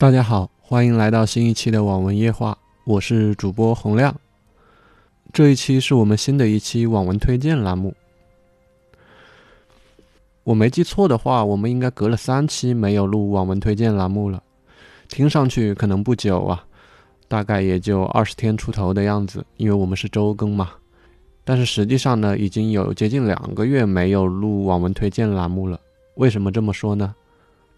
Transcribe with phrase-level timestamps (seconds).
[0.00, 4.14] 大家好，欢迎来到新一期的网文夜话，我是主播洪亮。
[5.32, 7.92] 这一期是我们新的一期网文推荐栏目。
[10.44, 14.40] 我没记错的话，我们应该隔了三期没有录网文推荐栏目了。
[15.08, 16.64] 听上去可能不久啊，
[17.26, 20.70] 大概也就二十天出头的样子，因为我们是周更嘛。
[21.42, 25.80] 但是实际上呢，已经有接近两个月没有录网文推荐栏目了。
[26.14, 27.12] 为什么这么说呢？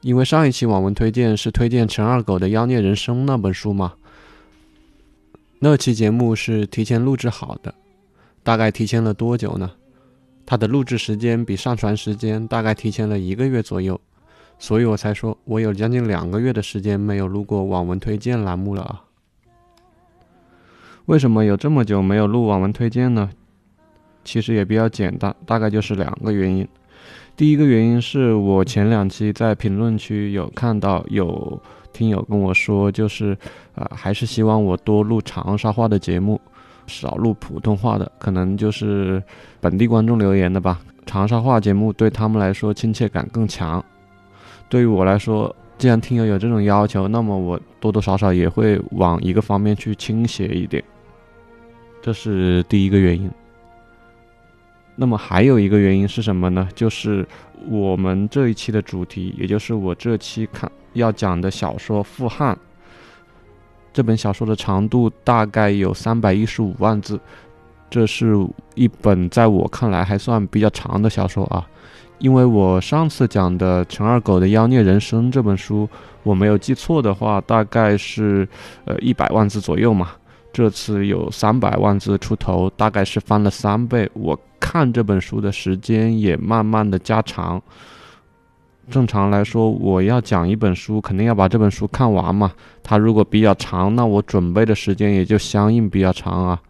[0.03, 3.93] 因为上一期网文推荐是推荐陈二狗的《妖孽人生》那本书嘛，
[5.59, 7.75] 那期节目是提前录制好的，
[8.43, 9.71] 大概提前了多久呢？
[10.47, 14.01] 它的录制时间比上传时间大概提前了一个月左右，
[14.59, 19.05] 所以我才说我有将近两个月的时间没有录过网文推荐栏目了啊。
[21.05, 23.31] 为什么有这么久没有录网文推荐呢？
[24.25, 26.67] 其实也比较简单，大概就是两个原因。
[27.37, 31.59] 第一个原因是我前两期在评论区有看到有
[31.93, 33.37] 听友跟我说，就是
[33.75, 36.41] 啊，还是希望我多录长沙话的节目，
[36.87, 39.23] 少录普通话的，可能就是
[39.61, 40.81] 本地观众留言的吧。
[41.07, 43.83] 长沙话节目对他们来说亲切感更强，
[44.69, 50.85] 对于我来说，既然听友有这种要求，那么我多多少少也会往一个方面去倾斜一点，
[52.03, 53.31] 这是第一个原因。
[54.97, 56.69] 那么还有一个原因是什么呢？
[56.75, 57.27] 就是
[57.69, 62.55] 我们这一期的主题，也就是我这期看要讲的小说《富汉》
[63.93, 67.19] 这本小说的长度大概有三百一十五万字，
[67.89, 68.35] 这是
[68.75, 71.67] 一本在我看来还算比较长的小说啊。
[72.19, 75.89] 因为我上次讲的陈二狗的《妖孽人生》这本书，
[76.23, 78.47] 我没有记错的话，大概是
[78.85, 80.11] 呃一百万字左右嘛。
[80.53, 84.11] 这次有三百万字出头，大概是翻了三倍。
[84.15, 84.39] 我。
[84.63, 87.61] 看这本书的时间也慢慢的加长。
[88.91, 92.53] 正常来说，我要讲一本书，肯定要把这本书看完嘛。
[92.83, 96.61] 它如果比较长，那我准备的时间也就相应比较长啊。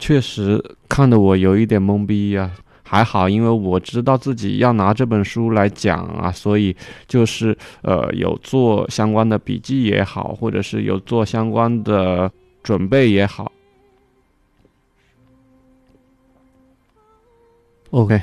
[0.00, 2.50] 确实看得我有一点懵逼呀。
[2.82, 12.30] 还好，因为我知道自己要拿这本书来讲啊，所以就是呃有做相关的笔记也好，或者是有做相关的
[12.62, 13.50] 准备也好。
[17.90, 18.20] OK，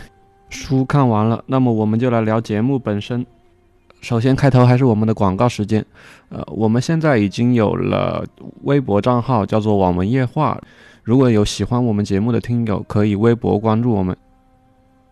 [0.49, 3.25] 书看完了，那么我们就来聊节目本身。
[4.01, 5.85] 首先开头还是我们的广告时间。
[6.29, 8.25] 呃，我们现在已经有了
[8.63, 10.59] 微博账号，叫做“网文夜话”。
[11.03, 14.15] 如果有喜欢我们节目的听友，可以微博关注我们。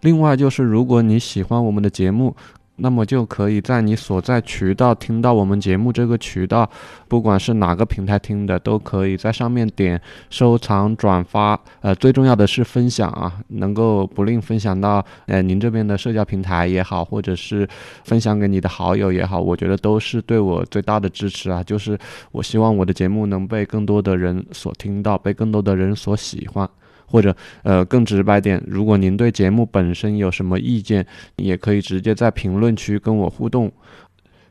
[0.01, 2.35] 另外就是，如果你喜欢我们的节目，
[2.77, 6.69] 那么就可以在你所在渠道听到我们节目这个渠道，
[7.07, 9.99] 不管是哪个平台听的，都可以在上面点
[10.29, 17.67] 收藏、转发，呃，最重要的是分享啊，能够不吝分享到呃您这边的社交平台也好，或者是
[18.03, 21.63] 分享给你的好友也好，我觉得都是对我最大的支持啊。
[21.63, 21.97] 就是
[22.31, 26.69] 我希望我的节目能被更多的人所听到，被更多的人所喜欢。
[27.07, 31.03] 或者，呃，更直白点，如果您对节目本身有什么意见，
[31.37, 33.71] 也可以直接在评论区跟我互动。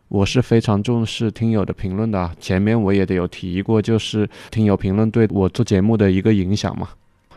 [0.08, 6.88] 我是非常重视听友的评论的，前面我也得有提过，就是听友评论对我做节目的一个影响嘛。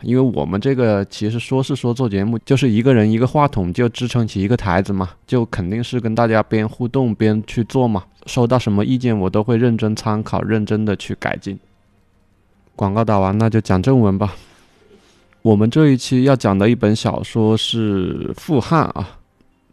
[0.02, 8.04] 因为我们这个其实说是说做节目，就是一个人一个话筒就支撑起一个台子嘛，就肯定是跟大家边互动边去做嘛。
[8.24, 11.58] 收到什么意见，我都会认真参考，认真的去改进。
[12.76, 14.34] 广告打完，那就讲正文吧。
[15.42, 19.18] 我们这一期要讲的一本小说是《富汉》啊，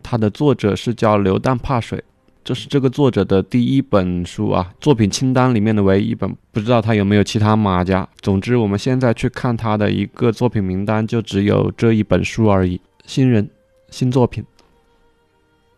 [0.01, 2.01] 它的作者是叫刘旦怕水，
[2.41, 8.07] 这是这个作者的第一本书啊，作品清单里面的唯一一本，不知道他有没有其他马甲。
[8.21, 12.79] 总之，我们现在去看他的一个作品名单，就只有这一本书而已。
[13.05, 13.49] 新人，
[13.89, 14.45] 新作品。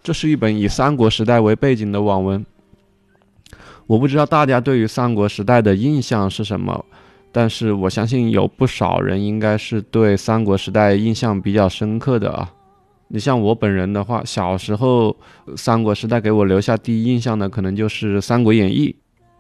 [0.04, 2.46] 这是一本以三国时代为背景的网文。
[3.88, 6.86] 我不知道大家对于三国时代的印象是什么。
[7.32, 12.52] 但是我相信有不少人应该是对三国时代印象比较深刻的啊。
[13.08, 15.16] 你像我本人的话，小时候
[15.56, 18.90] 三国时代给我留下第一印象的可能就是《三国演义》。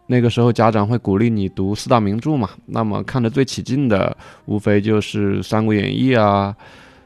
[0.07, 6.56] 那个时候家长会鼓励你读四大名著嘛，那么看得最起劲的无非就是《三国演义》啊，《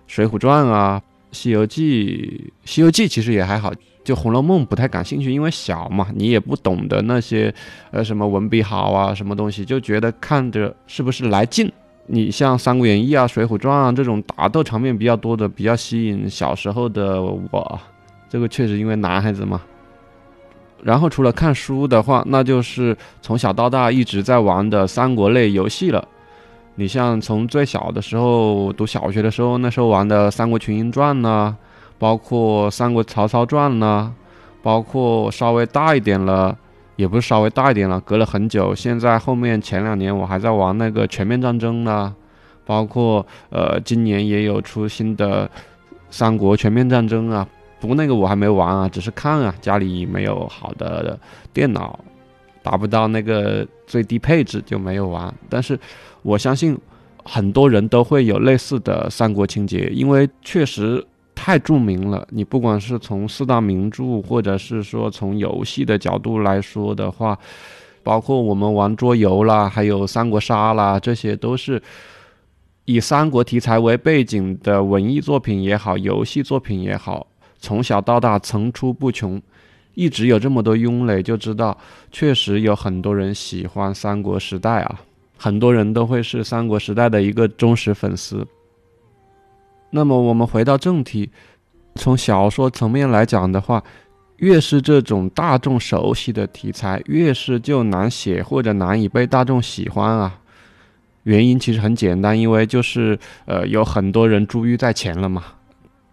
[0.08, 1.02] 水浒传》啊，
[1.38, 2.52] 《西游记》。
[2.72, 3.74] 《西游记》其实也还好。
[4.04, 7.54] 就《红楼梦》不太感兴趣，因为小嘛，你也不懂得那些，
[7.92, 11.72] 呃，什么文笔好啊，什么东西，就觉得看着是不是来劲。
[12.08, 17.80] 你像《三国演义》啊，《水浒传》啊这种打斗场面比较多的，比较吸引小时候的我。
[18.28, 19.62] 这个确实因为男孩子嘛。
[20.82, 26.06] 然后除了看书的话，那就是从小到大一直在玩的三国类游戏了。
[26.76, 31.56] 你像从最小的时候读小学的时候，那时候玩的《三国群英传》呢。
[31.98, 34.14] 包括《三国曹操传》呢，
[34.62, 36.58] 包括稍微大一点了，
[36.96, 38.76] 也不是稍微大一点了，隔了很久。
[38.76, 42.14] 现在后面前两年我还在玩那个全面战争呢，
[42.66, 45.50] 包括呃今年也有出新的
[46.10, 47.48] 三国全面战争啊。
[47.80, 51.20] 不过那个我还没玩啊，只是看啊，家里没有好的
[51.52, 52.00] 电脑，
[52.62, 55.34] 达不到那个最低配置就没有玩。
[55.50, 55.78] 但是
[56.22, 56.78] 我相信
[57.26, 61.06] 很多人都会有类似的三国情节，因为确实
[61.44, 62.26] 太著名了。
[62.32, 67.38] 你不管是从四大名著，或者是说从游戏的角度来说的话，
[68.02, 71.84] 包括我们玩桌游啦，还有三国杀啦，这些都是
[72.86, 77.28] 以三国题材为背景的文艺作品也好，游戏作品也好。
[77.60, 79.42] 从小到大层出不穷，
[79.96, 81.78] 一直有这么多拥垒，就知道
[82.10, 85.02] 确实有很多人喜欢三国时代啊，
[85.36, 88.48] 很多人都会是三国时代的一个忠实粉丝。
[89.96, 91.30] 那么我们回到正题，
[91.96, 93.84] 从小说层面来讲的话，
[94.38, 100.40] 越是这种大众熟悉的题材，越是就难写或者难以被大众喜欢啊。
[101.24, 105.44] 原因其实很简单，因为就是呃有很多人珠玉在前了嘛。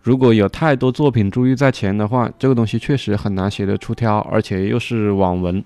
[0.03, 5.65] 如果有太多作品珠玉在前的话，这个东西确实很难写得出挑，而且又是网文。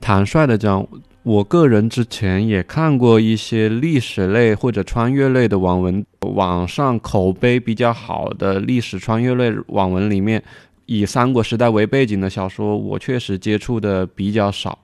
[0.00, 0.86] 坦率的讲，
[1.26, 10.40] 我个人之前也看过一些历史类或者穿越类的网文，网上口碑比较好的历史穿越类网文里面，
[10.84, 14.78] 以三国时代为背景的小说，我确实接触的比较少。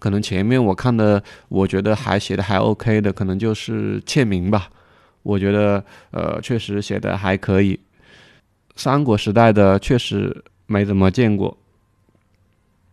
[0.00, 4.68] 可能前面我看的，我觉得还写的还 OK 的，可能就是窃明吧。
[5.22, 7.78] 我觉得，呃，确实写的还可以。
[8.74, 11.56] 三国时代的确实没怎么见过。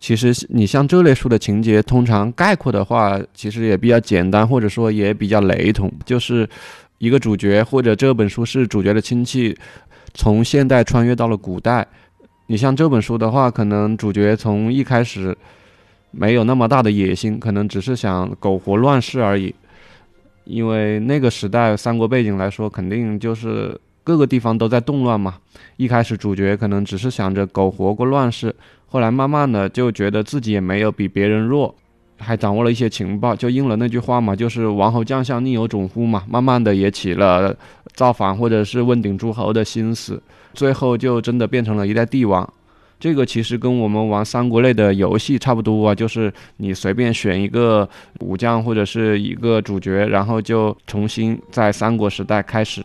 [0.02, 6.50] 其实你像这类书的情节，通常概括的话，其实也比较简单，或者说也比较雷同，就是
[6.98, 9.56] 一个主角或者这本书是主角的亲戚，
[10.16, 11.88] 从现代穿越到了古代。
[12.48, 15.38] 你像这本书的话，可能主角从一开始
[16.10, 19.54] 没有那么大的野心，可能只是想苟活乱世而已。
[20.46, 25.36] 因为那个时代三国背景来说，肯定就是各个地方都在动乱嘛。
[25.78, 28.54] 一开始主角可能只是想着苟活过乱世，
[28.92, 31.74] 后来慢慢的就觉得自己也没有比别人弱，
[32.18, 36.26] 还掌握了一些情报，就应了那句话嘛，就是王侯将相宁有种乎嘛。
[36.28, 37.56] 慢慢的也起了
[37.94, 40.22] 造反或者是问鼎诸侯的心思，
[40.54, 42.48] 最后就真的变成了一代帝王。
[43.00, 47.88] 这个其实跟我们玩三国类的游戏差不多啊，就是你随便选一个
[48.20, 52.84] 武将或者是一个主角，然后就重新在三国时代开始，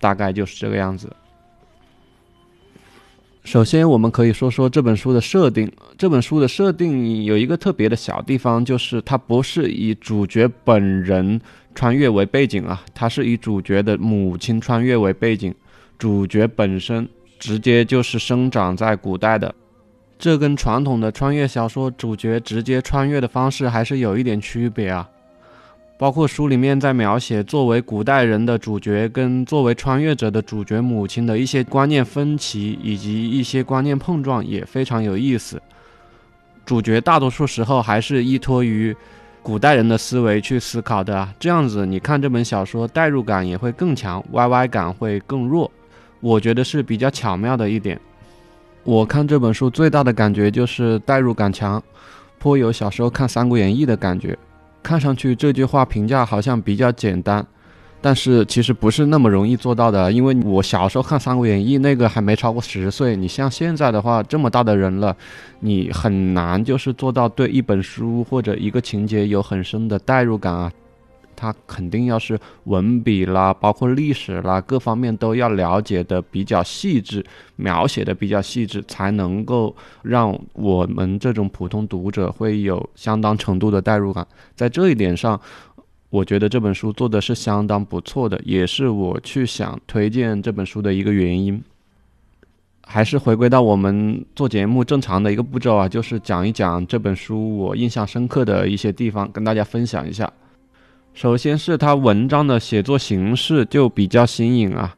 [0.00, 1.08] 大概就是这个样子。
[3.44, 5.70] 首先，我们可以说说这本书的设定。
[5.98, 11.38] 这本书的设定有一个特别的小地方，就是它不是以主角本人
[11.74, 15.54] 穿越为背景啊，它是以主角的母亲穿越为背景，
[15.98, 17.08] 主角本身。
[17.36, 19.54] 直接就是生长在古代的，
[20.18, 25.06] 这跟传统的穿越小说主角直接穿越的方式还是有一点区别啊。
[25.96, 35.62] 包括书里面在描写作为古代人的主角跟作为穿越者的主角母亲的一些观念分歧以及一些观念碰撞也非常有意思。
[36.66, 38.94] 主角大多数时候还是依托于
[39.42, 45.70] 古代人的思维去思考的，这样子你看这本小说代入感也会更强，YY 感会更弱。
[46.20, 48.00] 我觉得是比较巧妙的一点。
[48.82, 51.82] 我看这本书最大的感觉就是代入感强，
[52.38, 54.36] 颇有小时候看《三国演义》的感觉。
[54.84, 57.44] 看上去这句话评价好像比较简单，
[58.02, 60.12] 但是其实不是那么容易做到的。
[60.12, 63.16] 因为我小时候看《三国演义》，那个还没超过十岁。
[63.16, 65.16] 你像现在的话，这么大的人了，
[65.60, 70.70] 你很难就是做到对一本书或者一个情节有很深的代入感啊。
[71.44, 77.22] 他肯定要是文笔啦，包括历史啦，各方面都要了解的比较细致，
[77.56, 84.26] 描写的比较细致，才能够让我们这种普通读者会有相当程度的代入感。
[84.54, 85.38] 在这一点上，
[86.08, 91.62] 我觉得这本书做的是相当不错的，也是我去想推荐这本书的一个原因。
[92.86, 100.30] 还是回归到我们做节目正常的一个步骤啊，就是讲一讲这本书我印象深刻的一些地方，跟大家分享一下。
[101.14, 104.96] 首先是他文章的写作形式就比较新颖啊，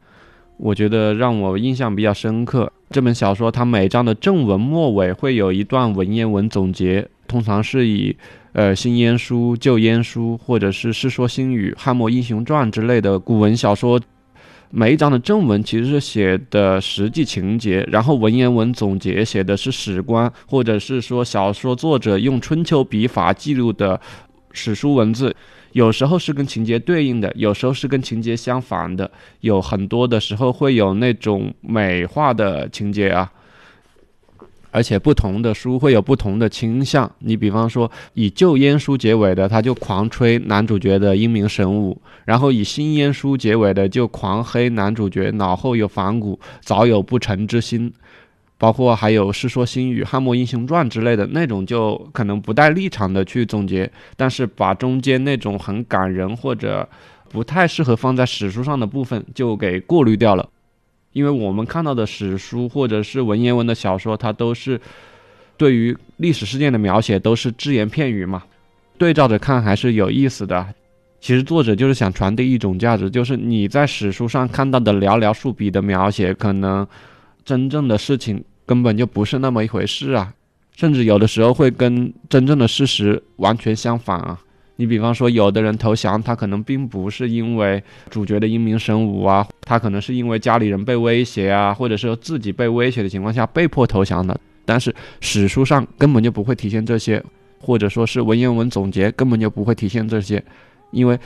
[0.56, 2.72] 我觉得让我印象比较深刻。
[2.88, 8.16] 这本小说它每章的正文末尾会有一段文言文总结，通常是以
[8.54, 14.00] 呃新烟书、旧烟书或者是世说新语、汉末英雄传之类的古文小说，
[14.70, 24.00] 每一章的正文其实是写的实际情节，然后文言文总结写的是史观，或者是说小说作者用春秋笔法记录的
[24.52, 25.36] 史书文字。
[25.76, 33.30] 有时候是跟情节对应的，有时候是跟情节相反的，有很多的时候会有那种美化的情节啊。
[34.70, 37.10] 而且不同的书会有不同的倾向。
[37.18, 47.92] 你比方说，以旧烟书结尾的，他就狂吹男主角的英明神武；然后以新烟书结尾的，就狂黑男主角脑后有反骨，早有不臣之心。
[48.58, 56.88] 包括还有《世说新语》《汉末英雄传》之类的那种，就可能不带立场的去总结，但是把中间那种很感人或者
[57.28, 60.48] 不太适合放在史书上的部分就给过滤掉了。
[61.12, 64.80] 因为我们看到的史书或者是文言文的小说，它都是
[65.58, 68.42] 对于历史事件的描写都是只言片语嘛，
[68.96, 70.66] 对照着看还是有意思的。
[71.20, 76.86] 其实作者就是想传递一种价值，就是你在史书上看到的寥寥数笔的描写，可能。
[77.46, 80.34] 真正的事情根本就不是那么一回事啊，
[80.74, 84.38] 甚至有的时候会跟真正的事实完全相反啊。
[84.78, 94.38] 你比方说，有的人投降，他可能并不是因为主角的英明神武啊，他可能是因为家里人被威胁啊，或者说自己被威胁的情况下被迫投降的。
[94.66, 97.24] 但是史书上根本就不会体现这些，
[97.58, 100.44] 或者说是文言文总结根本就不会体现这些，
[100.90, 101.18] 因为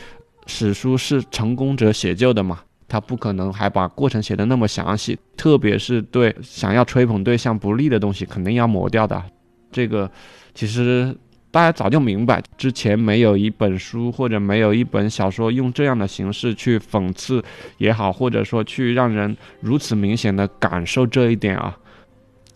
[0.46, 2.60] 史书是成功者写就的嘛。
[2.90, 9.22] 他不可能还把过程写的那么详细，特别是对想要吹捧对象不利的东西，肯定要抹掉的。
[9.70, 10.10] 这个
[10.52, 11.16] 其实
[11.52, 17.42] 大家早就明白，之前没有一本书或者没有一本小说用这样的形式去讽刺
[17.78, 21.78] 也好，或者说去让人如此明显的感受这一点啊。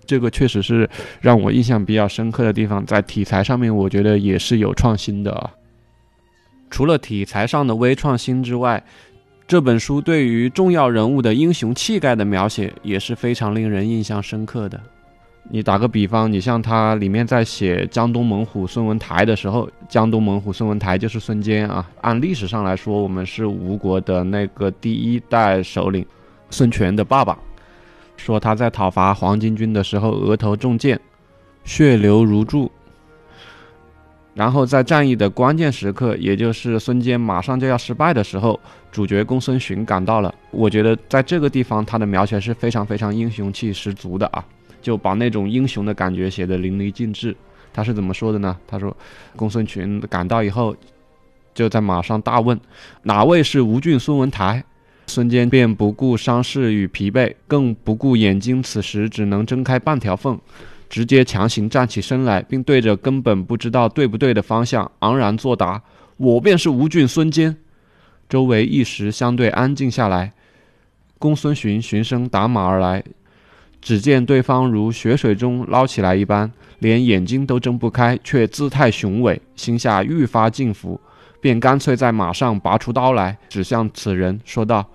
[0.05, 5.51] 这个确实是让我印象比较深刻的地方，在题材上面，我觉得也是有创新的啊。
[6.71, 8.85] 除了题材上的微创新之外，
[9.47, 14.81] 这本书对于重要人物的英雄气概的描写也是非常令人印象深刻的。
[15.51, 21.87] 你打个比方，你像他里面在写江东猛虎孙文台的时候，江东猛虎孙文台就是孙坚啊。
[22.01, 26.07] 按历史上来说，我们是吴国的那个第一代首领，
[26.49, 27.39] 孙权的爸爸。
[28.17, 30.99] 说他在讨伐黄巾军的时候，额头中箭，
[31.65, 32.73] 血流如注。
[34.35, 38.59] 然后在战役的关键时刻，也就是孙坚马上就要失败的时候，
[38.91, 40.35] 主角公孙寻赶到了。
[40.51, 44.45] 我觉得在这个地方，他的描写是非常非常英雄气十足的啊，
[44.83, 47.37] 就把那种英雄的感觉写得淋漓尽致。
[47.73, 48.57] 他是怎么说的呢？
[48.67, 48.97] 他说，
[49.37, 50.77] 公孙群赶到以后，
[51.55, 52.61] 就在马上大问，
[53.03, 54.65] 哪位是吴郡孙文台？
[55.07, 60.39] 孙坚便不顾伤势与疲惫，更不顾眼睛此时只能睁开半条缝。
[60.95, 65.83] 直接强行站起身来，并对着根本不知道对不对的方向昂然作答
[66.17, 67.57] ：“我便是吴郡孙坚。”
[68.31, 70.33] 周围一时相对安静下来。
[71.19, 73.03] 公孙寻循声打马而来，
[73.81, 81.01] 只见对方如血水中捞起来一般，连眼睛都睁不开，却姿态雄伟，心下愈发敬服，
[81.41, 84.89] 便干脆在马上拔出刀来，指向此人说道：“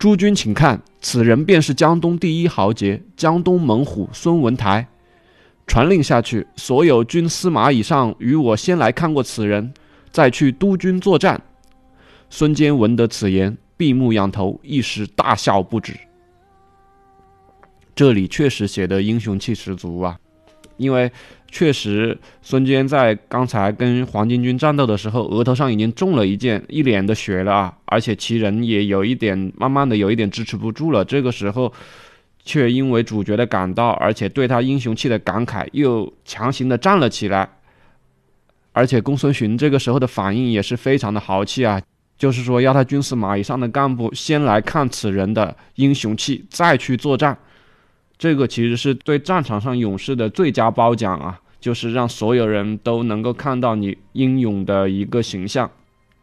[0.00, 4.84] 诸君请看，此人便是江东第一豪杰，江东猛虎孙文台。”
[5.72, 9.72] 传令下去，所有军司马以上与我先来看过此人，
[10.10, 11.40] 再去督军作战。
[12.28, 15.94] 孙坚闻得此言，闭目仰头，一时大笑不止。
[17.94, 20.18] 这里确实写的英雄气十足啊，
[20.76, 21.10] 因为
[21.50, 31.02] 确实孙坚在刚才跟黄巾军战斗的时候，额头上已经中了一箭，一脸的血了啊，而且其人也有一点慢慢的有一点支持不住了。
[31.02, 31.72] 这个时候。
[32.44, 37.48] 却因为主角的赶到，而且对他英雄气的感慨，又强行的站了起来。
[38.72, 41.80] 而且公孙寻这个时候的反应也是非常的豪气啊，
[42.16, 47.36] 就是说要他军司马以上的干部先来看此人的英雄气，再去作战。
[48.16, 55.70] 这个其实是对战场上勇士的最佳褒奖啊，就是让所有人都能够看到你英勇的一个形象。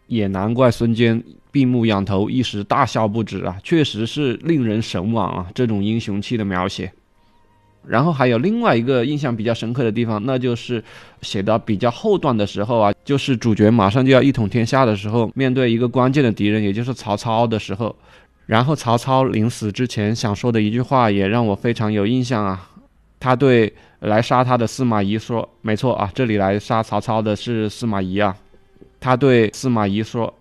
[0.09, 3.57] 也难怪孙坚闭目仰头，一时大笑不止啊！
[3.63, 6.91] 确实是令人神往啊，这种英雄气的描写。
[7.87, 10.83] 然后还有另外一个印象比较深刻的地方，那就是
[11.21, 17.95] 写到比较后段的时候啊，就是主角马上就要一统天下的时候，面对一个关键的敌人，也就是曹操的时候，
[18.45, 22.69] 然后曹操临死之前想说的一句话，也让我非常有印象啊。
[23.19, 28.35] 他对来杀他的司马懿说：“没错啊，这里来杀曹操的是司马懿啊。”
[28.99, 30.33] 他对司马懿说：“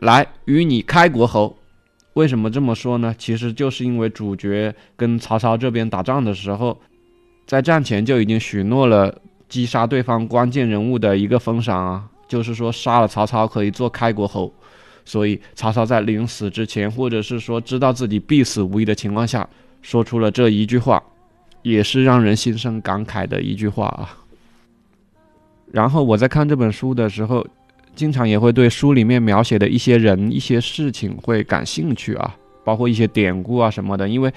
[0.00, 1.56] 来与你开国侯。”
[2.14, 3.14] 为什么这么说呢？
[3.16, 6.76] 其实就是因为主角跟曹操这边打仗的时候，
[7.46, 9.16] 在战前就已经许诺了
[9.48, 14.52] 击杀对方关键人物的一个封赏啊，就是说杀了曹操可以做开国侯。
[15.04, 19.48] 所以曹操在临死之前，或者是说知道自己必死无疑的情况下，
[19.80, 21.00] 说出了这一句话，
[21.62, 24.10] 也是让人心生感慨的一句话啊。
[25.70, 27.46] 然后我在看这本书的时候。
[27.98, 32.32] 经常也会对书里面描写的一些人、一些事情会感兴趣啊，
[32.64, 34.08] 包括一些典故啊什么的。
[34.08, 34.32] 因为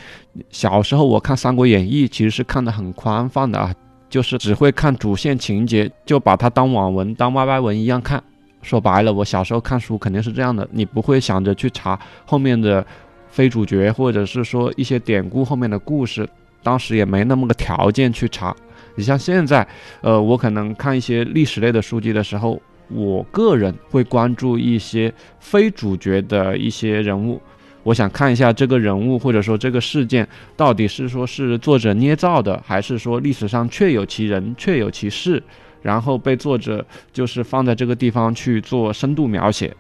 [0.49, 3.71] 小时候我看《三国演义》，其实是看得很宽泛的啊，
[4.09, 8.21] 就是只会看主线情节，就把它当网文、当歪歪文一样看。
[8.63, 12.83] 说白了，我小时候看书肯定是这样的，你不会想着去查后面的
[13.29, 16.27] 非主角，或者是说一些典故后面的故事，
[16.63, 18.55] 当时也没那么个条件去查。
[18.95, 19.65] 你像现在，
[20.01, 22.61] 呃，我可能看一些历史类的书籍的时候，
[22.93, 27.41] 我个人会关注一些非主角的一些人物，
[27.83, 35.41] 我想看一下这个人物或者说这个事件到底是说是作者捏造的，还是说历史上确有其人、确有其事，
[35.81, 39.75] 然后被作者就是放在这个地方去做深度描写。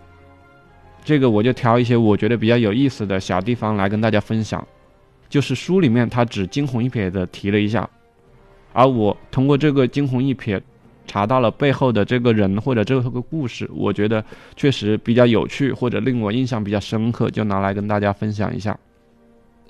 [1.03, 4.65] 这个我就挑一些我觉得比较有意思的小地方来跟大家分享，
[5.27, 7.89] 就是书里面他只惊鸿一瞥的提了一下。
[8.73, 10.61] 而我通过这个惊鸿一瞥，
[11.07, 14.23] 查到了背后的这个人或者这个故事，我觉得
[14.55, 18.77] 确实比较有趣，或者令我印象比较深刻，就拿来跟大家分享一下。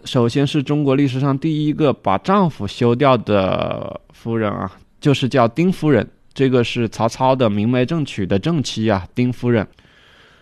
[0.04, 9.68] 首先是中国历史上第一个把丈夫休掉的夫人啊，就是叫丁夫人，这个是曹操的明媒正娶的正妻啊，丁夫人。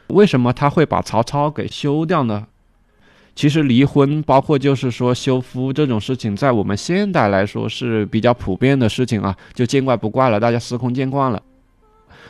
[0.08, 2.48] 为什么他会把曹操给休掉呢？
[3.40, 11.42] 其实离婚，包括就是说休夫这种事情，在我们现代来说是比较普遍的事情啊，就见怪不怪了，大家司空见惯了。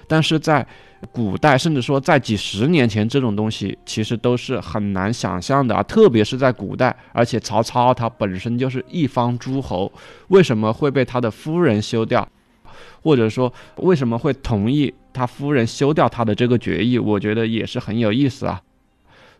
[0.07, 0.63] 但是在
[1.11, 6.95] 古代，甚至说在几十年前，这种东西其实都是很难想象的啊，特别是在古代。
[7.11, 9.91] 而且曹操他本身就是一方诸侯，
[10.27, 12.29] 为什么会被他的夫人休掉，
[13.01, 16.99] 或者说为什么会同意他夫人休掉他的这个决议？
[16.99, 18.61] 我觉得也是很有意思啊。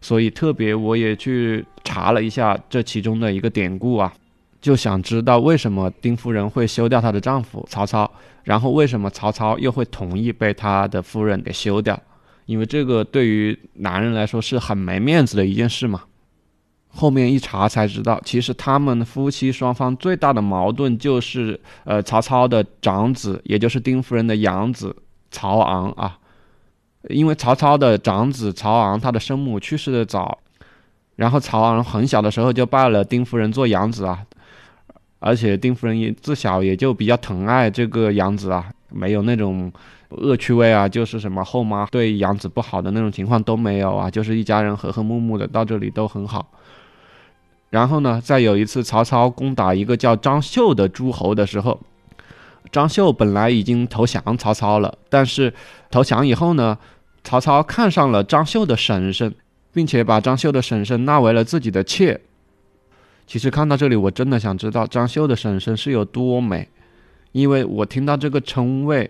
[0.02, 4.14] 所以特别，我也去查了一下这其中的一个典故啊，
[4.62, 8.10] 就想知道为什么丁夫人会休掉她的丈夫曹操，
[8.44, 12.00] 然后为什么曹操又会同意被他的夫人给休掉？
[12.46, 16.02] 因为这个对于男人来说是很没面子的一件事嘛。
[16.92, 24.96] 后面一查才知道，其实他们夫妻双方最大的矛盾就是，呃，曹操的长子，也就是丁夫人的养子
[25.30, 26.18] 曹昂啊。
[27.08, 30.38] 因为曹操的长子曹昂，他的生母去世的早，
[31.16, 34.20] 然后曹昂很小的时候就拜了丁夫人做养子啊，
[35.20, 39.72] 而且丁夫人也自小也就比较疼爱这个养子啊，没有那种
[40.10, 46.46] 恶趣味啊，就是什么后妈对养子不好的那种情况都没有啊，就是一家人和和睦睦的，到这里都很好。
[47.70, 51.80] 然后呢，再有一次曹操攻打一个叫张绣的诸侯的时候。
[52.72, 55.54] 张绣本来已经投降曹操了，但是
[55.90, 56.78] 投降以后呢，
[57.24, 59.34] 曹操看上了张绣的婶婶，
[59.74, 62.20] 并且把张绣的婶婶纳为了自己的妾。
[63.26, 66.68] 其实看到这里，我真的想知道张绣的婶婶是有多美，
[67.32, 69.10] 因为我听到这个称谓，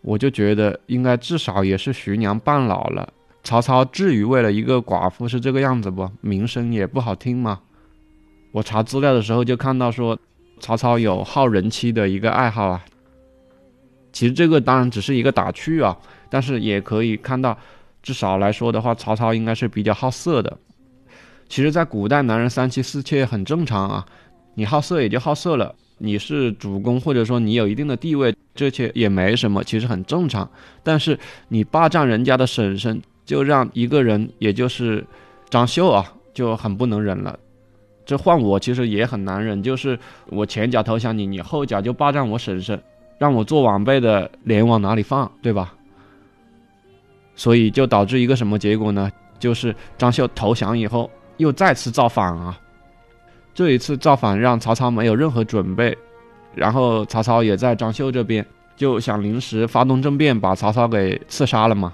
[0.00, 3.12] 我就觉得应该至少也是徐娘半老了。
[3.44, 6.08] 曹操至于为了一个寡妇是这个样子不？
[6.20, 7.60] 名声也不好听吗？
[8.52, 10.18] 我查资料的时候就看到说，
[10.60, 12.84] 曹操有好人妻的一个爱好啊。
[14.22, 15.98] 其实这个当然只是一个打趣啊，
[16.30, 17.58] 但是也可以看到，
[18.04, 20.56] 至少来说的话，曹操应该是比较好色的。
[21.48, 24.06] 其实，在古代，男人三妻四妾很正常啊，
[24.54, 30.48] 你好色也就好色了，你是主公或者说你有一定的地位，这些也没什么，其实很正常。
[30.84, 35.04] 但是你霸占人家的婶婶，就让一个人，也就是
[35.50, 37.36] 张绣啊，就很不能忍了。
[38.06, 42.80] 这换我其实也很难忍，就是我前脚投降你，你后脚就霸占我婶婶。
[43.22, 45.72] 让我做晚辈的脸往哪里放，对吧？
[47.36, 49.08] 所以就导致一个什么结果呢？
[49.38, 52.58] 就是张绣投降以后又再次造反啊！
[53.54, 55.96] 这一次造反让曹操没有任何准备，
[56.52, 61.92] 然后曹操也在张绣这边就想临时发动政变，把曹操给刺杀了嘛。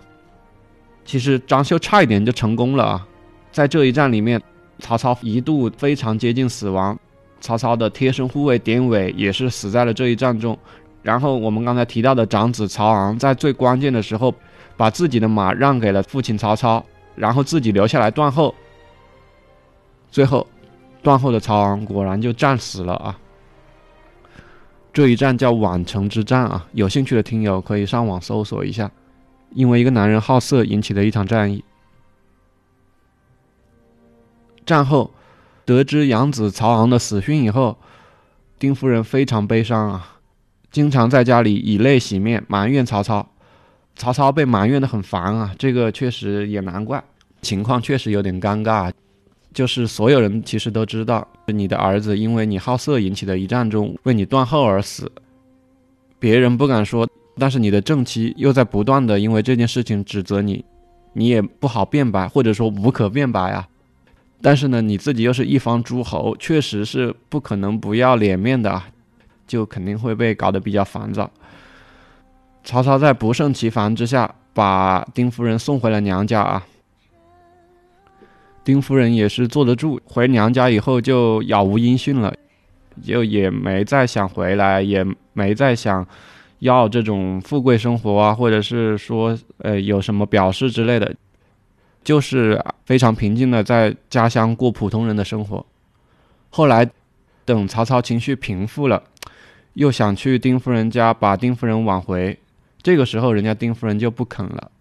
[1.04, 3.06] 其实张绣差一点就成功了啊！
[3.52, 4.40] 在这一战里面，
[4.78, 6.98] 曹操一度非常接近死亡，
[7.38, 10.58] 曹操的贴身护卫典韦也是死在了这一战中。
[11.02, 14.34] 然后我们刚才提到的长子曹昂，在最关键的时候，
[14.76, 16.84] 把自己的马让给了父亲曹操，
[17.14, 18.54] 然后自己留下来断后。
[20.10, 20.46] 最后，
[21.02, 23.18] 断后的曹昂果然就战死了啊！
[24.92, 26.66] 这一战叫宛城之战啊！
[26.72, 28.90] 有兴趣的听友可以上网搜索一下，
[29.50, 31.62] 因为一个男人好色引起的一场战役。
[34.66, 35.12] 战后，
[35.64, 37.78] 得知养子曹昂的死讯以后，
[38.58, 40.17] 丁夫人非常悲伤啊。
[40.70, 43.28] 经常在家里以泪洗面，埋怨曹操。
[43.96, 47.02] 曹操被埋怨的很烦啊，这个确实也难怪，
[47.42, 48.92] 情况确实有点尴尬。
[49.52, 55.10] 就是所有人其实都知道，你的儿子因为你好色引起的一战中为你断后而死，
[56.20, 60.64] 别人不敢说，但是你的正妻又在不断的因为这件事情指责你，
[61.14, 63.66] 你也不好辩白，或者说无可辩白啊。
[64.40, 68.88] 但是呢，你自己又是一方诸侯，确实是不可能不要脸面的啊，
[69.48, 71.28] 就肯定会被搞得比较烦躁。
[72.62, 76.64] 曹操在不胜其烦之下，把丁夫人送回了娘家啊。
[78.62, 82.34] 丁夫人也是坐得住，回娘家以后就杳无音讯了，
[83.02, 86.06] 就也没再想回来，也没再想
[86.58, 91.14] 要这种富贵生活啊，或者是说呃有什么表示之类的，
[92.04, 95.64] 就是非常平静的在家乡过普通人的生活。
[96.50, 96.86] 后来
[97.46, 99.02] 等曹操情绪平复了，
[99.78, 102.36] 又想去丁夫人家把丁夫人挽回，
[102.82, 104.72] 这个时候人家丁夫人就不肯了。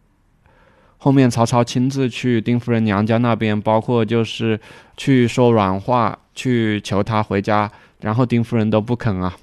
[0.98, 4.60] 后面曹操亲自去丁夫人娘家那边，包括就是
[4.98, 9.38] 去说软话，去求她回家，然后丁夫人都不肯啊。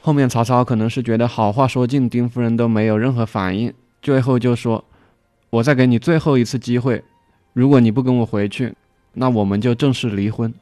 [0.00, 4.84] 后面曹操可能是觉得好话说尽，丁夫人都没有任何反应，最后就说
[5.50, 7.02] ：“我再给你最后一次机会，
[7.54, 8.72] 如果你不跟我回去，
[9.14, 10.54] 那我们就正式离婚。”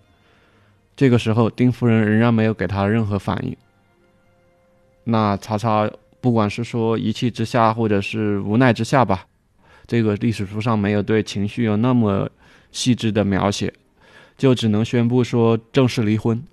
[1.01, 3.57] 这个时候，丁夫人仍然没有给他任何反应。
[5.05, 9.25] 那曹操不管是说一气之下，或者是无奈之下吧。
[9.87, 12.29] 这个历史书上没有对情绪有那么
[12.71, 13.73] 细致的描写，
[14.37, 16.45] 就只能宣布说正式离婚。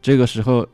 [0.00, 0.66] 这个时候，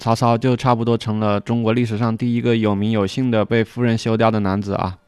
[0.00, 4.98] 曹操就差不多成了中国历史上第一个有名有姓的被夫人休掉的男子啊。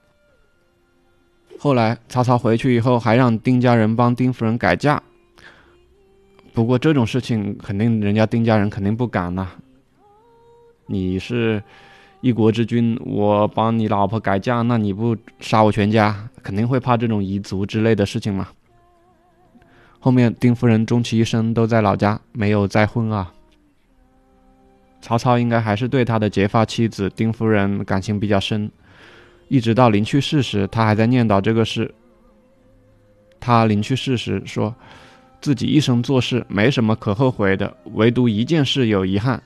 [1.58, 5.02] 后来曹操回去以后，还让丁家人帮丁夫人改嫁。
[6.54, 9.48] 不过这种事情肯定人家丁家人肯定不敢呐，
[10.86, 11.62] 你是。
[12.20, 16.26] 一国之君，我帮你老婆改嫁，那你不杀我全家？
[16.42, 18.48] 肯定会怕这种彝族之类的事情嘛。
[20.00, 23.30] 后面丁夫人终其一生都在老家，没有再婚啊。
[25.02, 28.70] 曹操应该还是对他的结发妻子丁夫人感情比较深，
[29.48, 31.92] 一直到临去世时，他还在念叨这个事。
[33.38, 34.74] 他临去世时说，
[35.44, 39.42] 自己一生做事没什么可后悔的，唯独一件事有遗憾。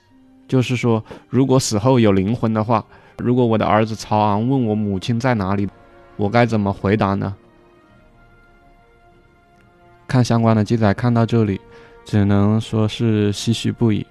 [0.46, 2.84] 就是说，如果死后有灵魂的话，
[3.16, 5.68] 如果我的儿子曹昂问我母亲在哪里，
[6.16, 7.34] 我该怎么回答呢？
[10.06, 11.60] 看相关的记载，看到这里，
[12.04, 14.06] 只能说是唏嘘不已。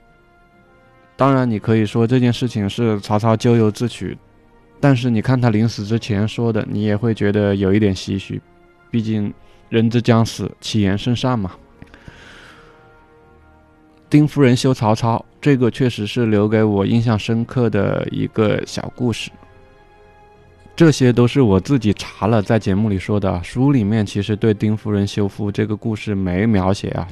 [1.16, 4.18] 当然，你可以说这件事情是曹操咎由自取，
[4.82, 8.42] 但是你看他临死之前说的，你也会觉得有一点唏嘘。
[8.92, 9.34] 毕竟，
[9.70, 11.52] 人之将死，其言甚善嘛。
[14.10, 19.30] 丁夫人休曹操，这个确实是留给我印象深刻的一个小故事。
[20.78, 23.44] 这些都是我自己查了，在节目里说的。
[23.44, 27.08] 书里面其实对丁夫人休夫这个故事没描写啊，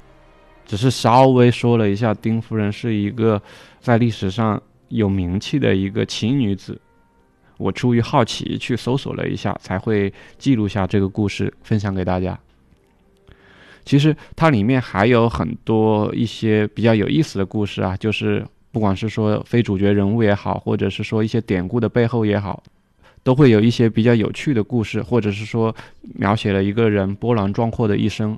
[0.66, 3.42] 只是稍微说了一下，丁夫人是一个
[3.82, 6.80] 在历史上有名气的一个奇女子。
[7.58, 12.40] 我出于好奇去搜索了一下，才会记录下这个故事，分享给大家。
[13.86, 22.64] 其实它里面还有很多一些比较有意思的故事啊，就是不管是说非主角人物也好，或者是说一些典故的背后也好，
[23.22, 25.74] 都会有一些比较有趣的故事，或者是说
[26.16, 28.38] 描写了一个人波澜壮阔的一生。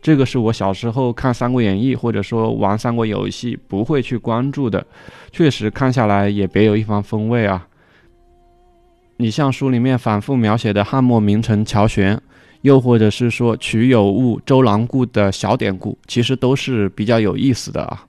[0.00, 4.86] 这个是我小时候看《三国演义》或者说玩三国游戏不会去关注的，
[5.30, 7.66] 确实看下来也别有一番风味啊。
[9.18, 12.18] 你像书里面反复描写的汉末名臣乔玄。
[12.62, 18.04] 又或者是说曲有误、周郎顾的小典故，其实都是比较有意思的啊。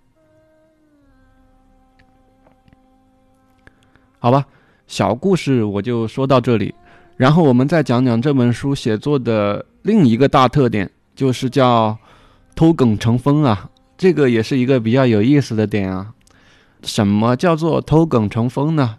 [4.20, 4.46] 好吧，
[4.88, 6.74] 小故事我就说到这里，
[7.16, 11.98] 然后我们再讲讲这本书写作的另一个大特点，就是叫
[12.56, 13.70] 偷梗成风啊。
[13.98, 16.14] 这个也是一个比较有意思的点啊。
[16.84, 18.98] 什么叫做偷梗成风呢？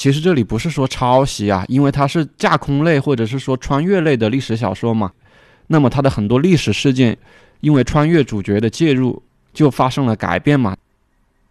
[0.00, 5.12] 其实这里不是说抄袭啊，因为它是架空类或者是说穿越类的历史小说嘛。
[5.66, 7.18] 那么它的很多历史事件，
[7.60, 10.74] 因为穿越主角的介入，就发生了改变嘛。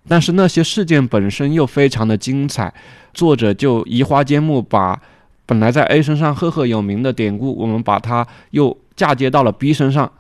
[0.08, 2.74] 但是那些事件本身又非常的精彩，
[3.14, 5.00] 作者就移花接木，把
[5.46, 10.12] 本来在 A 身上赫赫有名的典故，我们把它又嫁接到了 B 身上。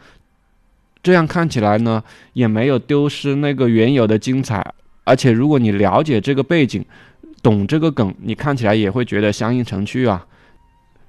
[1.02, 4.76] 这样看起来呢，也没有丢失那个原有的精彩。
[5.04, 6.86] 而且如果你了解这个背景，
[7.41, 10.25] 懂这个梗，你看起来也会觉得相映成趣啊。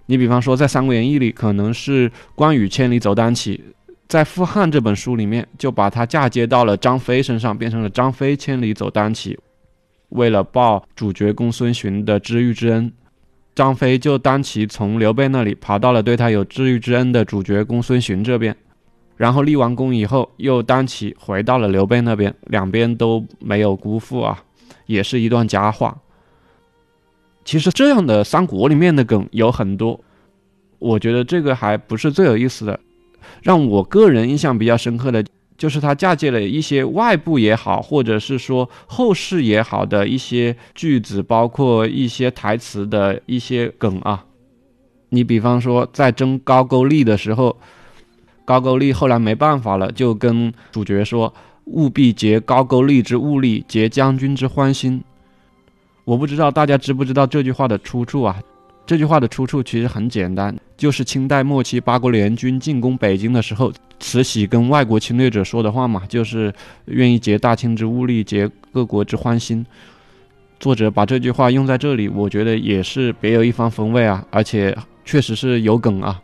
[0.06, 3.62] 你比方说，在《三国演义》里，可能是关羽千里走单骑，
[4.08, 9.38] 在《傅汉》这本书里面，就把他嫁接到了张飞身上，变成了张飞千里走单骑。
[10.08, 12.92] 为了报主角公孙寻的知遇之恩，
[13.54, 18.56] 张飞就单骑从刘备那里爬到了对他有知遇之恩的主角公孙寻这边，
[19.16, 24.42] 然后立完功以后，又单骑回到了刘备那边，两边都没有辜负啊，
[24.86, 25.96] 也是一段佳话。
[27.50, 29.98] 其实这样的三国里面的梗有很多，
[30.78, 32.78] 我觉得这个还不是最有意思的。
[33.42, 35.24] 让我个人印象比较深刻的，
[35.58, 44.24] 就是他嫁接了一些外部也好，或者是说后世也好的一些句子，包括一些台词的一些梗啊。
[45.08, 47.56] 你比方说，在争高句丽的时候，
[48.44, 51.34] 高句丽后来没办法了，就跟主角说
[51.66, 55.02] ：“务必结高句丽之物力，结将军之欢心。”
[56.10, 58.42] 我不知道大家知不知道这句话的出处啊？
[58.84, 66.52] 这句话的出处其实很简单，就是清代末期八国联军进攻北京的时候，慈禧跟外国侵略者说的话嘛，就是
[66.86, 69.64] 愿意结大清之物力，结各国之欢心。
[70.58, 76.20] 作者把这句话用在这里，我觉得也是别有一番风味啊，而且确实是有梗啊。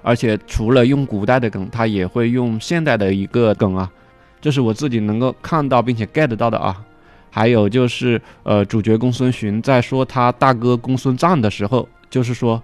[0.00, 3.92] 而且除了用古代的梗，他也会用现代的一个梗啊，
[4.40, 6.82] 这是我自己能够看到并且 get 到的啊。
[7.30, 12.62] 还有就是，呃，主角公孙寻在说他大哥公孙瓒的时候，就是说，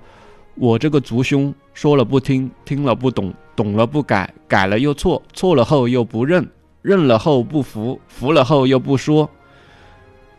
[0.54, 6.48] 我这个族兄说了不听，听了不懂，懂了不改，改了又错，错了后又不认，
[6.82, 9.28] 认了后不服，服了后又不说。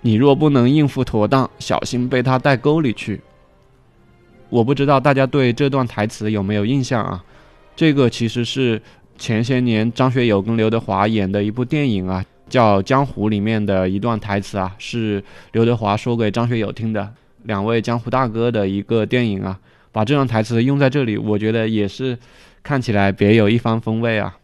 [0.02, 3.22] 你若不能应付妥当，小心被他带沟里去。
[4.50, 7.24] 我不知道大家对这段台词有没有印象啊？
[7.76, 8.82] 这个其实是
[9.18, 12.24] 前些年张学友跟刘德华演的一部电影啊。
[12.56, 17.14] 叫《江湖》里面的一段台词啊，是刘德华说给张学友听的，
[17.44, 19.60] 两位江湖大哥的一个电影啊，
[19.92, 22.18] 把这段台词用在这里，我觉得也是
[22.64, 24.38] 看起来别有一番风味啊。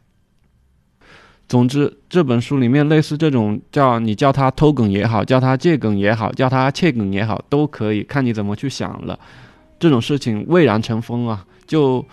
[1.47, 9.17] 总之，这本书里面类似这种叫你叫他偷梗也好，叫他借梗也好，叫他窃梗也好，都可以看你怎么去想了。
[9.79, 12.05] 这种事情蔚然成风啊，就。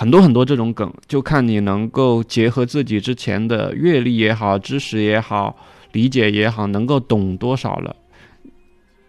[0.00, 5.54] 很多很多这种梗，就看你能够结合自己之前的阅历也好、知识也好、
[5.92, 7.94] 理解也好，能够懂多少了。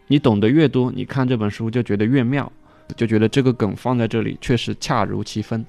[0.08, 2.51] 你懂得越多，你看这本书就觉得越妙，
[2.97, 5.65] 就觉得这个梗放在这里确实恰如其分。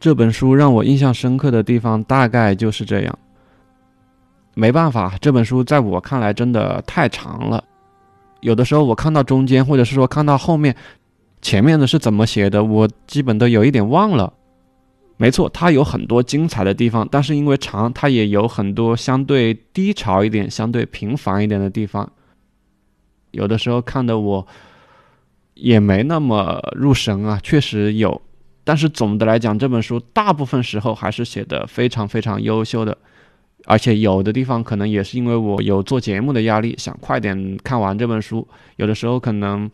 [0.00, 3.18] 这本书让我印象深刻的地方大概就是这样。
[4.54, 7.62] 没办法，这本书在我看来真的太长了，
[8.40, 10.74] 有的时候我看到中间，或者是说看到后面。
[11.44, 14.32] 前面的是怎么写的，我基本都有一点忘了。
[15.18, 22.10] 没错，它有很多精彩的地方，但是因为长，它也有很多相对低潮一点、相对平凡一点的地方。
[23.30, 24.46] 有的时候看的我
[25.52, 28.22] 也没那么入神啊，确实有。
[28.64, 32.96] 但是总的来讲，这本书大部分时候还是写的非常非常优秀的，
[33.66, 38.48] 而且有的地方可能也是因为我有做节目的压力，想快点看完这本书。
[38.76, 39.70] 有的时候可能。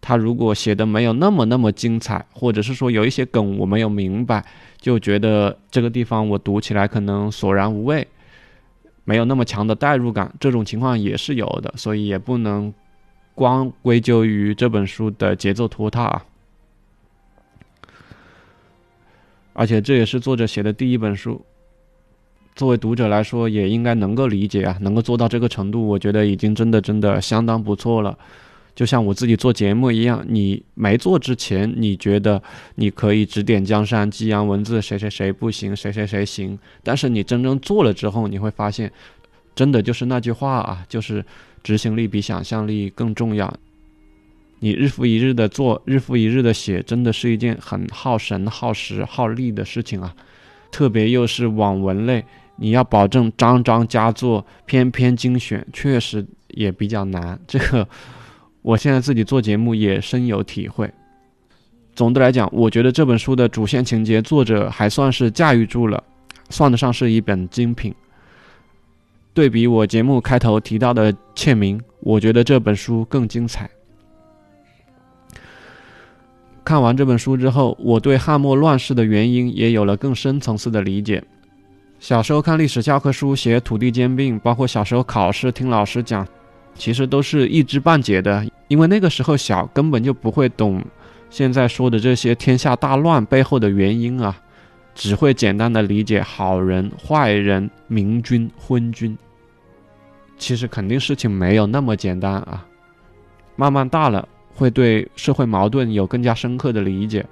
[0.00, 4.44] 他如果写的没有那么那么精彩，或者是说有一些梗我没有明白，
[4.80, 8.08] 就觉得这个地方我读起来可能索然无味，
[9.04, 12.72] 没有那么强的代入感，这种情况也是有的，所以也不能
[13.34, 16.04] 光归咎于这本书的节奏拖沓。
[16.04, 16.24] 啊。
[19.52, 21.44] 而且这也是作者写的第一本书，
[22.54, 28.16] 作为读者来说也应该能够理解啊，能够做到这个程度，我觉得已经真的真的相当不错了。
[28.74, 32.42] 就像我自己做节目一样，你没做之前，你觉得
[32.76, 36.58] 你可以指点江山、激扬文字，谁谁谁不行，谁谁谁行。
[36.82, 38.90] 但是你真正做了之后，你会发现，
[39.54, 41.22] 真的就是那句话啊，就是
[41.62, 43.52] 执行力比想象力更重要。
[44.60, 50.14] 你日复一日的做，日复一日的写，真的是一件很耗神、耗时、耗力的事情啊。
[50.70, 52.24] 特别又是网文类，
[52.56, 57.38] 你要保证章章佳作、篇篇精选，确实也比较难。
[57.46, 57.86] 这个。
[58.62, 60.90] 我现在自己做节目也深有体会。
[61.94, 66.02] 总的来讲，我觉得这本书的主线情节作者还算是驾驭住了，
[66.48, 67.94] 算得上是一本精品。
[69.32, 73.68] 对比我节目开头提到的《窃明》，我觉得这本书更精彩。
[76.64, 81.22] 看完这本书之后，我对汉末乱世的原因也有了更深层次的理解。
[81.98, 86.26] 小时候看历史教科书写土地兼并，包括小时候考试听老师讲。
[86.80, 90.82] 其实都是一知半解的，因为那个时候小，根本就不会懂
[91.28, 94.34] 现在说的这些天下大乱背后的原因啊，
[94.94, 99.14] 只会简单的理解好人、坏人、明君、昏君。
[100.38, 102.66] 其实肯定事情没有那么简单啊。
[103.56, 107.26] 慢慢大了，会对社会矛盾有更加深刻的理解，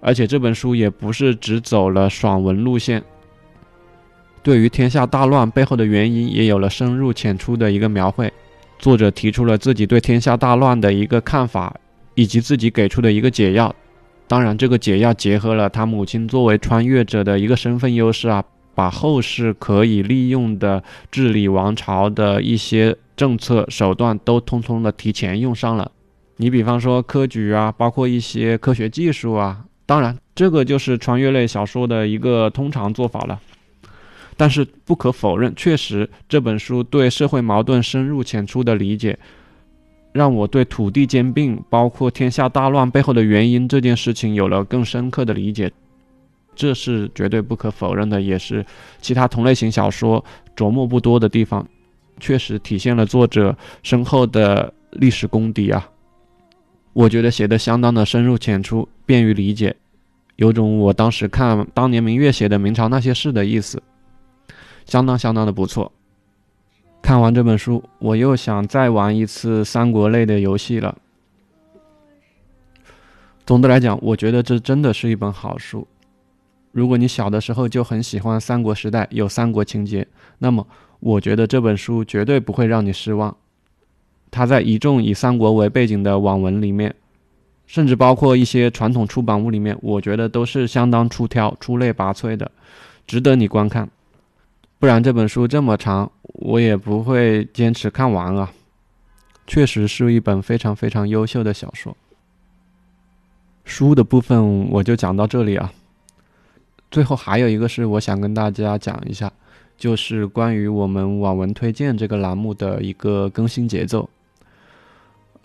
[0.00, 3.02] 而且这本书也不是只走了爽文路线，
[4.44, 8.32] 对于天下大乱背后的原因也有了深入浅出的一个描绘。
[8.78, 11.74] 作者提出了自己对天下大乱的一个看法，
[12.14, 13.74] 以及自己给出的一个解药。
[14.28, 18.42] 当然，这个解药结合了他母亲作为穿越者的一个身份优势啊，
[18.74, 25.90] 把后世可以利用的治理王朝的一些政策手段都通通的提前用上了。
[26.38, 33.40] 你比方说科举啊，包括一些科学技术啊，当然这个就是穿越类小说的一个通常做法了。
[34.36, 39.18] 但是不可否认，确实这本书对社会矛盾深入浅出的理解，
[40.12, 45.72] 让我对土地兼并，包括天下大乱背后的原因这件事情有了更深刻的理解。
[46.54, 48.64] 这是绝对不可否认的，也是
[49.00, 50.24] 其他同类型小说
[50.56, 51.66] 琢磨不多的地方。
[52.18, 55.86] 确实体现了作者深厚的历史功底啊！
[56.94, 59.76] 我觉得写的相当的深入浅出，便于理解，
[60.36, 63.82] 有种我当时看当年明月写的《明朝那些事》的意思。
[64.86, 65.92] 相当相当的不错。
[67.02, 70.96] 看完这本书，我又想再玩一次三国类的游戏了。
[73.44, 75.86] 总的来讲，我觉得这真的是一本好书。
[76.72, 80.06] 如果你小的时候就很喜欢三国时代，有三国情节，
[80.38, 80.66] 那么
[80.98, 83.36] 我觉得这本书绝对不会让你失望。
[84.30, 86.94] 它在一众以三国为背景的网文里面，
[87.66, 92.50] 甚至包括一些传统出版物里面，我觉得都是相当出挑、出类拔萃的，
[93.06, 93.88] 值得你观看。
[94.78, 98.52] 不然这本书这么长，我也不会坚持看完啊。
[99.46, 101.96] 确实是一本非常非常优秀的小说。
[103.64, 105.72] 书的部分我就讲到这里啊。
[106.90, 109.32] 最后还有一个是我想跟大家讲一下，
[109.76, 114.08] 就是关于我们网文推荐这个栏目的一个更新节奏。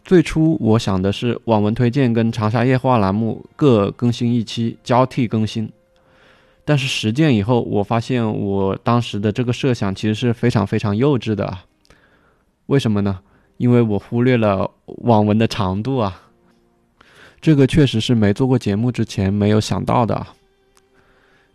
[0.04, 5.72] 最初我想的是网文推荐跟长沙夜话栏目各更新一期，交替更新。
[6.72, 11.58] 但是实践以后，我发现我当时的这个设想其实是非常非常幼稚的！
[12.68, 13.20] 为什么呢？
[13.58, 16.30] 因为我忽略了网文的长度啊！
[17.42, 20.26] 这个确实是没做过节目之前没有想到的。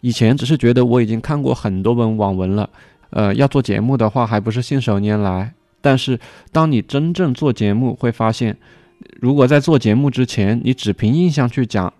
[0.03, 2.69] 以前只是觉得我已经看过很多本网文了，
[3.09, 5.55] 呃，要做节目的话还不是信手拈来。
[5.81, 6.21] 但是
[6.53, 8.59] 当你真正做节目，会发现，
[9.19, 11.95] 如果在做节目之前你只凭印象去讲。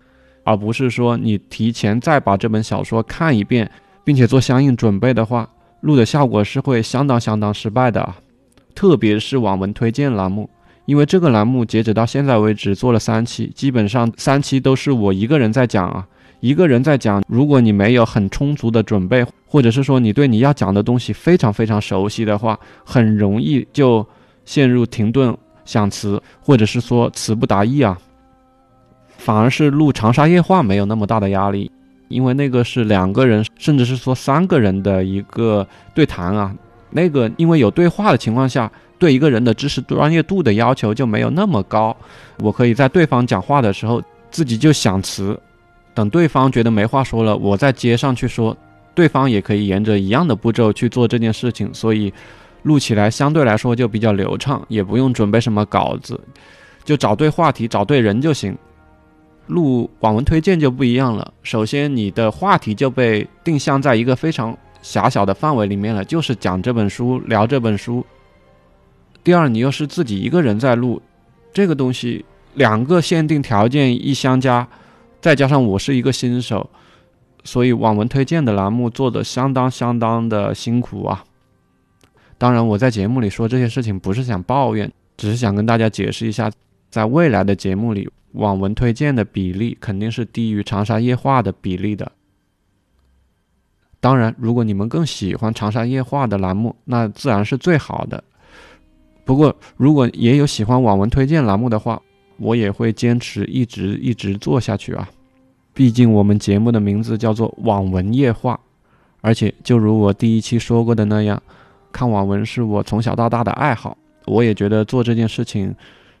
[0.47, 3.69] 而不是说你提前再把这本小说看一遍，
[4.05, 5.49] 并且做相应准备的话，
[5.81, 8.15] 录的效果是会相当相当失败的啊！
[8.73, 10.49] 特别是网文推荐栏目，
[10.85, 16.07] 因为这个栏目截止到现在为止做了三期，基本上三期都是我一个人在讲啊，
[16.39, 17.21] 一个人在讲。
[17.27, 24.07] 如果你没有很充足的准备，或者是说你对你要讲的东西非常非常熟悉的话，很容易就
[24.45, 27.99] 陷入停顿想词，或者是说词不达意啊。
[29.27, 31.69] 反而是录《长沙夜话》没有那么大的压力，
[32.07, 36.55] 因为那个是两个人，甚至是说三个人的一个对谈啊。
[36.91, 41.93] 那个因为有对话的情况下，对一个人的知识专业度的要求就没有那么高。
[42.39, 45.37] 我可以在对方讲话的时候自己就想词，
[45.93, 48.55] 等对方觉得没话说了，我再接上去说，
[48.95, 52.13] 对方也可以沿着一样的步骤去做这件事情，所以
[52.63, 56.17] 录起来相对来说就比较流畅，也不用准备什么稿子，
[56.85, 58.57] 就找对话题、找对人就行。
[59.47, 61.33] 录网文推荐就不一样了。
[61.41, 68.05] 首先，你的话题就被定向在一个非常狭小的范围里面了，就是讲这本书、聊这本书。
[69.23, 71.01] 第二，你又是自己一个人在录，
[71.53, 74.67] 这个东西两个限定条件一相加，
[75.21, 76.69] 再加上我是一个新手，
[77.43, 81.23] 所以网文推荐的栏目做的相当相当的辛苦啊。
[82.37, 86.51] 当然，我在节目里说这些事情不是想抱怨，只是想跟大家解释一下，
[86.89, 88.09] 在未来的节目里。
[88.37, 92.11] 网文推荐的比例肯定是低于长沙夜话的比例的。
[93.99, 98.23] 当然，如果你们更喜欢长沙夜话的栏目，那自然是最好的。
[99.25, 101.99] 不过，如果也有喜欢网文推荐栏目的话，
[102.37, 105.09] 我也会坚持一直一直做下去啊。
[105.73, 108.59] 毕竟我们节目的名字叫做网文夜话，
[109.21, 111.41] 而且就如我第一期说过的那样，
[111.91, 115.75] 看网文是我从小到大的爱好，我也觉得做这件事情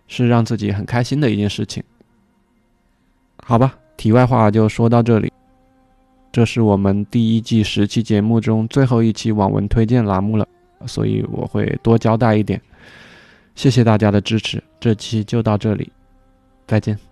[0.07, 1.83] 是让自己很开心的一件事情。
[3.47, 5.31] 好吧，题外话就说到这里。
[6.33, 10.45] 这是我们第一季十期节目中最后一期网文推荐栏目了，
[10.85, 12.61] 所以我会多交代一点。
[13.55, 15.89] 谢谢大家的支持，这期就到这里，
[16.67, 17.06] 再见。